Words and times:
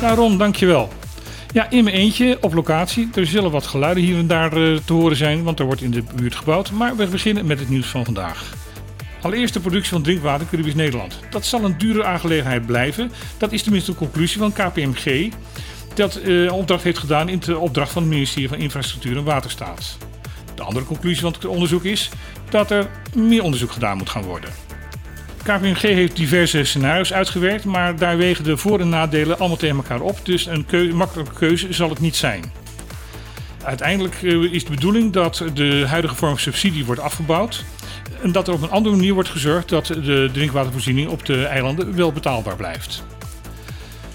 Nou 0.00 0.16
Ron, 0.16 0.38
dankjewel. 0.38 0.88
Ja, 1.52 1.70
in 1.70 1.84
mijn 1.84 1.96
eentje 1.96 2.38
op 2.40 2.54
locatie. 2.54 3.08
Er 3.14 3.26
zullen 3.26 3.50
wat 3.50 3.66
geluiden 3.66 4.02
hier 4.02 4.18
en 4.18 4.26
daar 4.26 4.52
eh, 4.52 4.76
te 4.84 4.92
horen 4.92 5.16
zijn, 5.16 5.42
want 5.42 5.58
er 5.58 5.66
wordt 5.66 5.80
in 5.80 5.90
de 5.90 6.02
buurt 6.14 6.34
gebouwd. 6.34 6.70
Maar 6.70 6.96
we 6.96 7.06
beginnen 7.06 7.46
met 7.46 7.58
het 7.58 7.68
nieuws 7.68 7.86
van 7.86 8.04
vandaag. 8.04 8.54
Allereerst 9.20 9.54
de 9.54 9.60
productie 9.60 9.90
van 9.90 10.02
drinkwater 10.02 10.46
Caribisch 10.50 10.74
Nederland. 10.74 11.18
Dat 11.30 11.44
zal 11.44 11.64
een 11.64 11.78
dure 11.78 12.04
aangelegenheid 12.04 12.66
blijven. 12.66 13.12
Dat 13.38 13.52
is 13.52 13.62
tenminste 13.62 13.90
de 13.90 13.96
conclusie 13.96 14.38
van 14.38 14.52
KPMG. 14.52 15.32
Dat 15.94 16.20
uh, 16.24 16.52
opdracht 16.52 16.82
heeft 16.82 16.98
gedaan 16.98 17.28
in 17.28 17.38
de 17.38 17.58
opdracht 17.58 17.92
van 17.92 18.02
het 18.02 18.10
ministerie 18.10 18.48
van 18.48 18.58
Infrastructuur 18.58 19.16
en 19.16 19.24
Waterstaat. 19.24 19.96
De 20.54 20.62
andere 20.62 20.84
conclusie 20.84 21.20
van 21.20 21.32
het 21.32 21.44
onderzoek 21.44 21.84
is 21.84 22.10
dat 22.50 22.70
er 22.70 22.88
meer 23.14 23.42
onderzoek 23.42 23.70
gedaan 23.70 23.96
moet 23.96 24.10
gaan 24.10 24.22
worden. 24.22 24.65
KPMG 25.46 25.80
heeft 25.80 26.16
diverse 26.16 26.64
scenario's 26.64 27.12
uitgewerkt, 27.12 27.64
maar 27.64 27.96
daar 27.96 28.16
wegen 28.16 28.44
de 28.44 28.56
voor- 28.56 28.80
en 28.80 28.88
nadelen 28.88 29.38
allemaal 29.38 29.56
tegen 29.56 29.76
elkaar 29.76 30.00
op. 30.00 30.18
Dus 30.22 30.46
een 30.46 30.66
makkelijke 30.94 31.32
keuze 31.34 31.72
zal 31.72 31.88
het 31.88 32.00
niet 32.00 32.16
zijn. 32.16 32.52
Uiteindelijk 33.64 34.22
uh, 34.22 34.52
is 34.52 34.64
de 34.64 34.70
bedoeling 34.70 35.12
dat 35.12 35.44
de 35.54 35.84
huidige 35.86 36.14
vorm 36.14 36.30
van 36.30 36.40
subsidie 36.40 36.84
wordt 36.84 37.00
afgebouwd. 37.00 37.64
En 38.22 38.32
dat 38.32 38.48
er 38.48 38.54
op 38.54 38.62
een 38.62 38.70
andere 38.70 38.96
manier 38.96 39.14
wordt 39.14 39.28
gezorgd 39.28 39.68
dat 39.68 39.86
de 39.86 40.30
drinkwatervoorziening 40.32 41.08
op 41.08 41.26
de 41.26 41.44
eilanden 41.44 41.96
wel 41.96 42.12
betaalbaar 42.12 42.56
blijft. 42.56 43.04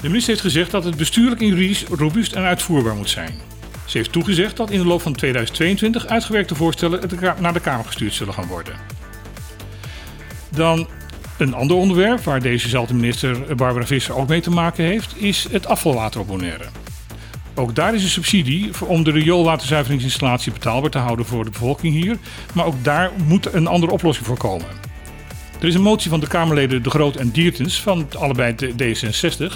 De 0.00 0.06
minister 0.06 0.30
heeft 0.30 0.44
gezegd 0.44 0.70
dat 0.70 0.84
het 0.84 0.96
bestuurlijk 0.96 1.40
en 1.40 1.46
juridisch 1.46 1.84
robuust 1.84 2.32
en 2.32 2.42
uitvoerbaar 2.42 2.94
moet 2.94 3.10
zijn. 3.10 3.34
Ze 3.86 3.96
heeft 3.96 4.12
toegezegd 4.12 4.56
dat 4.56 4.70
in 4.70 4.78
de 4.78 4.86
loop 4.86 5.02
van 5.02 5.14
2022 5.14 6.06
uitgewerkte 6.06 6.54
voorstellen 6.54 7.00
naar 7.38 7.52
de 7.52 7.60
Kamer 7.60 7.84
gestuurd 7.84 8.14
zullen 8.14 8.34
gaan 8.34 8.46
worden. 8.46 8.74
Dan 10.50 10.88
een 11.40 11.54
ander 11.54 11.76
onderwerp 11.76 12.24
waar 12.24 12.42
dezezelfde 12.42 12.94
minister 12.94 13.56
Barbara 13.56 13.86
Visser 13.86 14.16
ook 14.16 14.28
mee 14.28 14.40
te 14.40 14.50
maken 14.50 14.84
heeft, 14.84 15.14
is 15.16 15.46
het 15.50 15.66
afvalwater. 15.66 16.24
Ook 17.54 17.74
daar 17.74 17.94
is 17.94 18.02
een 18.02 18.08
subsidie 18.08 18.70
om 18.86 19.02
de 19.04 19.10
rioolwaterzuiveringsinstallatie 19.10 20.52
betaalbaar 20.52 20.90
te 20.90 20.98
houden 20.98 21.24
voor 21.26 21.44
de 21.44 21.50
bevolking 21.50 21.94
hier. 21.94 22.18
Maar 22.54 22.66
ook 22.66 22.84
daar 22.84 23.10
moet 23.26 23.54
een 23.54 23.66
andere 23.66 23.92
oplossing 23.92 24.26
voor 24.26 24.36
komen. 24.36 24.66
Er 25.60 25.66
is 25.66 25.74
een 25.74 25.82
motie 25.82 26.10
van 26.10 26.20
de 26.20 26.26
Kamerleden 26.26 26.82
De 26.82 26.90
Groot 26.90 27.16
en 27.16 27.30
Diertens 27.30 27.80
van 27.80 28.06
allebei 28.18 28.54
de 28.54 28.72
D66, 28.72 29.54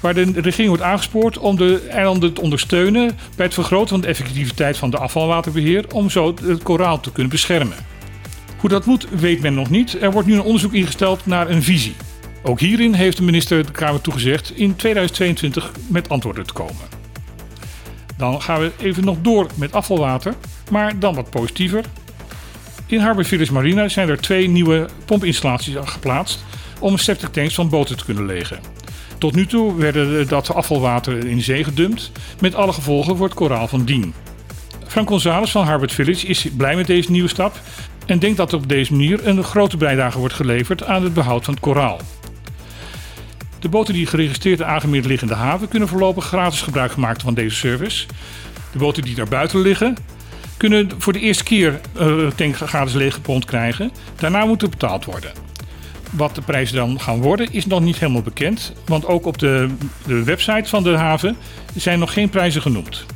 waar 0.00 0.14
de 0.14 0.32
regering 0.34 0.68
wordt 0.68 0.82
aangespoord 0.82 1.38
om 1.38 1.56
de 1.56 1.86
eilanden 1.90 2.32
te 2.32 2.40
ondersteunen 2.40 3.18
bij 3.36 3.46
het 3.46 3.54
vergroten 3.54 3.88
van 3.88 4.00
de 4.00 4.06
effectiviteit 4.06 4.76
van 4.76 4.90
de 4.90 4.98
afvalwaterbeheer 4.98 5.84
om 5.92 6.10
zo 6.10 6.34
het 6.44 6.62
koraal 6.62 7.00
te 7.00 7.12
kunnen 7.12 7.32
beschermen. 7.32 7.91
Hoe 8.62 8.70
dat 8.70 8.84
moet, 8.84 9.06
weet 9.10 9.40
men 9.40 9.54
nog 9.54 9.70
niet. 9.70 10.02
Er 10.02 10.12
wordt 10.12 10.28
nu 10.28 10.34
een 10.34 10.42
onderzoek 10.42 10.72
ingesteld 10.72 11.26
naar 11.26 11.50
een 11.50 11.62
visie. 11.62 11.94
Ook 12.42 12.60
hierin 12.60 12.92
heeft 12.92 13.16
de 13.16 13.22
minister 13.22 13.66
de 13.66 13.72
Kamer 13.72 14.00
toegezegd 14.00 14.52
in 14.56 14.76
2022 14.76 15.72
met 15.88 16.08
antwoorden 16.08 16.46
te 16.46 16.52
komen. 16.52 16.88
Dan 18.16 18.42
gaan 18.42 18.60
we 18.60 18.72
even 18.78 19.04
nog 19.04 19.16
door 19.22 19.46
met 19.54 19.72
afvalwater, 19.72 20.34
maar 20.70 20.98
dan 20.98 21.14
wat 21.14 21.30
positiever. 21.30 21.84
In 22.86 23.00
Harbour 23.00 23.26
Village 23.26 23.52
Marina 23.52 23.88
zijn 23.88 24.08
er 24.08 24.20
twee 24.20 24.48
nieuwe 24.48 24.88
pompinstallaties 25.04 25.74
geplaatst 25.80 26.44
om 26.80 26.98
septic 26.98 27.32
tanks 27.32 27.54
van 27.54 27.68
boten 27.68 27.96
te 27.96 28.04
kunnen 28.04 28.26
legen. 28.26 28.60
Tot 29.18 29.34
nu 29.34 29.46
toe 29.46 29.76
werden 29.76 30.28
dat 30.28 30.54
afvalwater 30.54 31.26
in 31.26 31.40
zee 31.40 31.64
gedumpt, 31.64 32.12
met 32.40 32.54
alle 32.54 32.72
gevolgen 32.72 33.16
voor 33.16 33.26
het 33.26 33.34
koraal 33.34 33.68
van 33.68 33.84
dien. 33.84 34.14
Frank 34.92 35.08
González 35.08 35.50
van 35.50 35.64
Harbour 35.64 35.90
Village 35.90 36.26
is 36.26 36.46
blij 36.56 36.76
met 36.76 36.86
deze 36.86 37.10
nieuwe 37.10 37.28
stap 37.28 37.60
en 38.06 38.18
denkt 38.18 38.36
dat 38.36 38.52
op 38.52 38.68
deze 38.68 38.92
manier 38.92 39.26
een 39.26 39.42
grote 39.42 39.76
bijdrage 39.76 40.18
wordt 40.18 40.34
geleverd 40.34 40.84
aan 40.84 41.02
het 41.02 41.14
behoud 41.14 41.44
van 41.44 41.54
het 41.54 41.62
koraal. 41.62 42.00
De 43.58 43.68
boten 43.68 43.94
die 43.94 44.06
geregistreerd 44.06 44.60
en 44.60 44.66
aangemeerd 44.66 45.04
liggen 45.04 45.28
in 45.28 45.34
de 45.34 45.40
haven 45.40 45.68
kunnen 45.68 45.88
voorlopig 45.88 46.24
gratis 46.24 46.60
gebruik 46.60 46.96
maken 46.96 47.20
van 47.20 47.34
deze 47.34 47.56
service. 47.56 48.06
De 48.72 48.78
boten 48.78 49.02
die 49.02 49.14
daar 49.14 49.28
buiten 49.28 49.60
liggen 49.60 49.96
kunnen 50.56 50.90
voor 50.98 51.12
de 51.12 51.20
eerste 51.20 51.44
keer 51.44 51.80
uh, 52.00 52.26
tank 52.26 52.56
gratis 52.56 52.94
leeggepompt 52.94 53.44
krijgen. 53.44 53.90
Daarna 54.16 54.44
moet 54.44 54.62
er 54.62 54.68
betaald 54.68 55.04
worden. 55.04 55.32
Wat 56.10 56.34
de 56.34 56.42
prijzen 56.42 56.76
dan 56.76 57.00
gaan 57.00 57.20
worden 57.20 57.52
is 57.52 57.66
nog 57.66 57.80
niet 57.80 57.98
helemaal 57.98 58.22
bekend. 58.22 58.72
Want 58.86 59.06
ook 59.06 59.26
op 59.26 59.38
de, 59.38 59.68
de 60.06 60.24
website 60.24 60.68
van 60.68 60.82
de 60.82 60.96
haven 60.96 61.36
zijn 61.74 61.98
nog 61.98 62.12
geen 62.12 62.28
prijzen 62.28 62.62
genoemd. 62.62 63.06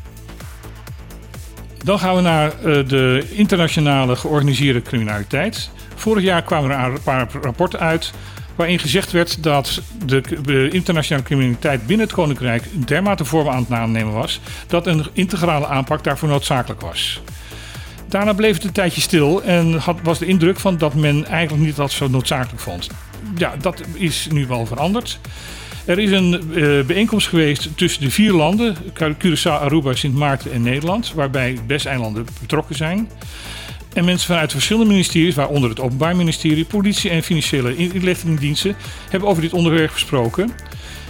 Dan 1.86 1.98
gaan 1.98 2.14
we 2.14 2.20
naar 2.20 2.52
uh, 2.64 2.88
de 2.88 3.26
internationale 3.30 4.16
georganiseerde 4.16 4.82
criminaliteit. 4.82 5.70
Vorig 5.94 6.24
jaar 6.24 6.42
kwamen 6.42 6.70
er 6.70 6.92
een 6.92 7.02
paar 7.02 7.28
rapporten 7.42 7.80
uit 7.80 8.12
waarin 8.54 8.78
gezegd 8.78 9.12
werd 9.12 9.42
dat 9.42 9.82
de 10.04 10.68
internationale 10.70 11.26
criminaliteit 11.26 11.86
binnen 11.86 12.06
het 12.06 12.14
Koninkrijk 12.14 12.86
dermate 12.86 13.24
vorm 13.24 13.48
aan 13.48 13.60
het 13.62 13.72
aannemen 13.72 14.12
was 14.12 14.40
dat 14.66 14.86
een 14.86 15.06
integrale 15.12 15.66
aanpak 15.66 16.04
daarvoor 16.04 16.28
noodzakelijk 16.28 16.80
was. 16.80 17.20
Daarna 18.08 18.32
bleef 18.32 18.54
het 18.54 18.64
een 18.64 18.72
tijdje 18.72 19.00
stil 19.00 19.42
en 19.42 19.74
had, 19.74 19.98
was 20.02 20.18
de 20.18 20.26
indruk 20.26 20.58
van 20.58 20.78
dat 20.78 20.94
men 20.94 21.24
eigenlijk 21.24 21.64
niet 21.64 21.76
dat 21.76 21.92
zo 21.92 22.08
noodzakelijk 22.08 22.62
vond. 22.62 22.88
Ja, 23.36 23.54
dat 23.60 23.82
is 23.94 24.28
nu 24.30 24.46
wel 24.46 24.66
veranderd. 24.66 25.18
Er 25.86 25.98
is 25.98 26.10
een 26.10 26.42
uh, 26.54 26.84
bijeenkomst 26.84 27.28
geweest 27.28 27.68
tussen 27.76 28.02
de 28.02 28.10
vier 28.10 28.32
landen, 28.32 28.76
Curaçao, 28.98 29.60
Aruba, 29.60 29.94
Sint 29.94 30.14
Maarten 30.14 30.52
en 30.52 30.62
Nederland, 30.62 31.12
waarbij 31.14 31.58
BES-eilanden 31.66 32.26
betrokken 32.40 32.76
zijn. 32.76 33.08
En 33.92 34.04
mensen 34.04 34.26
vanuit 34.26 34.52
verschillende 34.52 34.88
ministeries, 34.88 35.34
waaronder 35.34 35.70
het 35.70 35.80
Openbaar 35.80 36.16
Ministerie, 36.16 36.64
politie 36.64 37.10
en 37.10 37.22
financiële 37.22 37.76
inlichtingendiensten, 37.76 38.76
hebben 39.10 39.28
over 39.28 39.42
dit 39.42 39.52
onderwerp 39.52 39.90
gesproken. 39.90 40.50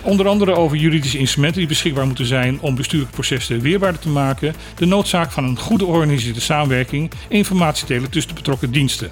Onder 0.03 0.29
andere 0.29 0.55
over 0.55 0.77
juridische 0.77 1.19
instrumenten 1.19 1.59
die 1.61 1.69
beschikbaar 1.69 2.07
moeten 2.07 2.27
zijn 2.27 2.61
om 2.61 2.75
bestuurlijke 2.75 3.61
weerbaarder 3.61 4.01
te 4.01 4.09
maken, 4.09 4.55
de 4.75 4.87
noodzaak 4.87 5.33
van 5.33 5.45
een 5.45 5.59
goede 5.59 5.85
georganiseerde 5.85 6.41
samenwerking 6.41 7.11
en 7.11 7.37
informatiedelen 7.37 8.11
tussen 8.11 8.35
de 8.35 8.41
betrokken 8.41 8.71
diensten. 8.71 9.11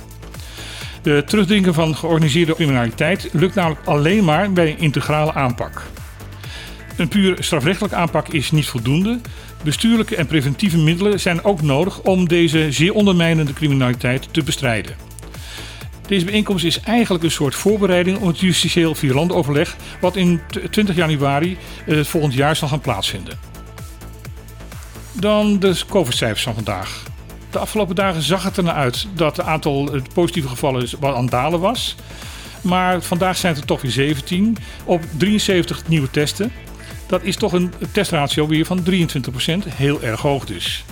De 1.04 1.22
terugdringen 1.26 1.74
van 1.74 1.96
georganiseerde 1.96 2.54
criminaliteit 2.54 3.28
lukt 3.32 3.54
namelijk 3.54 3.86
alleen 3.86 4.24
maar 4.24 4.52
bij 4.52 4.70
een 4.70 4.78
integrale 4.78 5.34
aanpak. 5.34 5.82
Een 6.96 7.08
puur 7.08 7.36
strafrechtelijk 7.40 7.94
aanpak 7.94 8.28
is 8.28 8.50
niet 8.50 8.66
voldoende. 8.66 9.18
Bestuurlijke 9.64 10.16
en 10.16 10.26
preventieve 10.26 10.78
middelen 10.78 11.20
zijn 11.20 11.44
ook 11.44 11.62
nodig 11.62 12.00
om 12.00 12.28
deze 12.28 12.72
zeer 12.72 12.94
ondermijnende 12.94 13.52
criminaliteit 13.52 14.28
te 14.30 14.42
bestrijden. 14.42 14.96
Deze 16.06 16.24
bijeenkomst 16.24 16.64
is 16.64 16.80
eigenlijk 16.80 17.24
een 17.24 17.30
soort 17.30 17.54
voorbereiding 17.54 18.18
op 18.18 18.26
het 18.26 18.40
justitieel 18.40 18.94
vierlandoverleg 18.94 19.76
wat 20.00 20.16
in 20.16 20.40
20 20.70 20.96
januari 20.96 21.56
eh, 21.86 22.00
volgend 22.04 22.34
jaar 22.34 22.56
zal 22.56 22.68
gaan 22.68 22.80
plaatsvinden. 22.80 23.38
Dan 25.12 25.58
de 25.58 25.80
COVID-cijfers 25.88 26.42
van 26.42 26.54
vandaag. 26.54 27.13
De 27.54 27.60
afgelopen 27.60 27.94
dagen 27.94 28.22
zag 28.22 28.42
het 28.42 28.56
er 28.56 28.62
naar 28.62 28.74
uit 28.74 29.06
dat 29.14 29.36
het 29.36 29.46
aantal 29.46 29.90
positieve 30.14 30.48
gevallen 30.48 30.88
wat 31.00 31.14
aan 31.14 31.26
dalen 31.26 31.60
was. 31.60 31.94
Maar 32.60 33.02
vandaag 33.02 33.36
zijn 33.36 33.52
het 33.52 33.62
er 33.62 33.68
toch 33.68 33.80
weer 33.80 33.90
17 33.90 34.56
op 34.84 35.02
73 35.16 35.88
nieuwe 35.88 36.10
testen. 36.10 36.52
Dat 37.06 37.22
is 37.22 37.36
toch 37.36 37.52
een 37.52 37.72
testratio 37.92 38.46
weer 38.46 38.64
van 38.64 38.84
23%, 38.90 39.68
heel 39.68 40.02
erg 40.02 40.20
hoog 40.20 40.44
dus. 40.44 40.84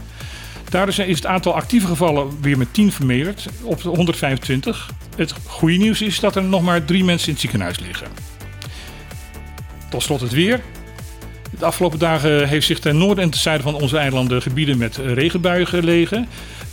Daardoor 0.68 1.06
is 1.06 1.16
het 1.16 1.26
aantal 1.26 1.54
actieve 1.54 1.86
gevallen 1.86 2.40
weer 2.40 2.58
met 2.58 2.74
10 2.74 2.92
vermeerderd 2.92 3.48
op 3.62 3.82
125. 3.82 4.90
Het 5.16 5.34
goede 5.46 5.76
nieuws 5.76 6.02
is 6.02 6.20
dat 6.20 6.36
er 6.36 6.42
nog 6.42 6.62
maar 6.62 6.84
drie 6.84 7.04
mensen 7.04 7.26
in 7.26 7.32
het 7.32 7.42
ziekenhuis 7.42 7.80
liggen. 7.80 8.06
Tot 9.90 10.02
slot 10.02 10.20
het 10.20 10.32
weer. 10.32 10.60
De 11.62 11.68
afgelopen 11.68 11.98
dagen 11.98 12.48
heeft 12.48 12.66
zich 12.66 12.78
ten 12.78 12.98
noorden 12.98 13.24
en 13.24 13.30
ten 13.30 13.40
zuiden 13.40 13.70
van 13.70 13.80
onze 13.80 13.96
eilanden 13.96 14.42
gebieden 14.42 14.78
met 14.78 14.96
regenbuien 14.96 15.66
gelegen. 15.66 16.28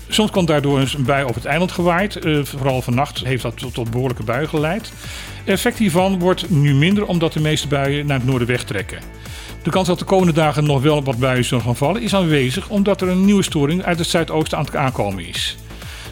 Soms 0.07 0.31
komt 0.31 0.47
daardoor 0.47 0.79
een 0.79 1.03
bui 1.05 1.25
op 1.25 1.35
het 1.35 1.45
eiland 1.45 1.71
gewaaid. 1.71 2.25
Uh, 2.25 2.43
vooral 2.43 2.81
vannacht 2.81 3.23
heeft 3.23 3.41
dat 3.41 3.73
tot, 3.73 3.91
behoorlijke 3.91 4.23
buien 4.23 4.49
geleid. 4.49 4.91
Effect 5.45 5.77
hiervan 5.77 6.19
wordt 6.19 6.49
nu 6.49 6.73
minder 6.73 7.05
omdat 7.05 7.33
de 7.33 7.39
meeste 7.39 7.67
buien 7.67 8.05
naar 8.05 8.17
het 8.17 8.25
noorden 8.25 8.47
wegtrekken. 8.47 8.99
De 9.63 9.69
kans 9.69 9.87
dat 9.87 9.99
de 9.99 10.05
komende 10.05 10.33
dagen 10.33 10.63
nog 10.63 10.81
wel 10.81 11.03
wat 11.03 11.17
buien 11.17 11.45
zullen 11.45 11.63
gaan 11.63 11.75
vallen 11.75 12.01
is 12.01 12.15
aanwezig 12.15 12.69
omdat 12.69 13.01
er 13.01 13.07
een 13.07 13.25
nieuwe 13.25 13.43
storing 13.43 13.83
uit 13.83 13.99
het 13.99 14.07
zuidoosten 14.07 14.57
aan 14.57 14.65
het 14.65 14.75
aankomen 14.75 15.27
is. 15.27 15.57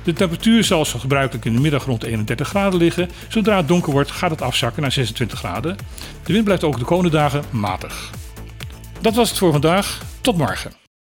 De 0.03 0.13
temperatuur 0.13 0.63
zal 0.63 0.85
zo 0.85 0.99
gebruikelijk 0.99 1.45
in 1.45 1.53
de 1.53 1.59
middag 1.59 1.85
rond 1.85 2.03
31 2.03 2.47
graden 2.47 2.79
liggen. 2.79 3.09
Zodra 3.27 3.57
het 3.57 3.67
donker 3.67 3.91
wordt 3.91 4.11
gaat 4.11 4.31
het 4.31 4.41
afzakken 4.41 4.81
naar 4.81 4.91
26 4.91 5.39
graden. 5.39 5.77
De 6.23 6.33
wind 6.33 6.45
blijft 6.45 6.63
ook 6.63 6.79
de 6.79 6.85
komende 6.85 7.11
dagen 7.11 7.43
matig. 7.49 8.11
Dat 9.01 9.15
was 9.15 9.29
het 9.29 9.37
voor 9.37 9.51
vandaag. 9.51 10.01
Tot 10.21 10.37
morgen. 10.37 10.86